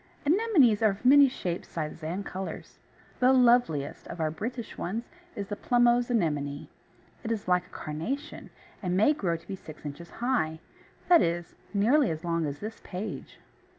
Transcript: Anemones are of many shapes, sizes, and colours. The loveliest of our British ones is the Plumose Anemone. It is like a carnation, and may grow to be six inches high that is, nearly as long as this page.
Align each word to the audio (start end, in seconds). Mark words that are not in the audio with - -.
Anemones 0.25 0.81
are 0.81 0.89
of 0.89 1.05
many 1.05 1.29
shapes, 1.29 1.67
sizes, 1.67 2.01
and 2.03 2.25
colours. 2.25 2.79
The 3.19 3.31
loveliest 3.31 4.07
of 4.07 4.19
our 4.19 4.31
British 4.31 4.75
ones 4.75 5.03
is 5.35 5.45
the 5.49 5.55
Plumose 5.55 6.09
Anemone. 6.09 6.69
It 7.23 7.31
is 7.31 7.47
like 7.47 7.67
a 7.67 7.69
carnation, 7.69 8.49
and 8.81 8.97
may 8.97 9.13
grow 9.13 9.37
to 9.37 9.47
be 9.47 9.55
six 9.55 9.85
inches 9.85 10.09
high 10.09 10.59
that 11.07 11.21
is, 11.21 11.53
nearly 11.71 12.09
as 12.09 12.23
long 12.25 12.47
as 12.47 12.57
this 12.61 12.79
page. 12.83 13.37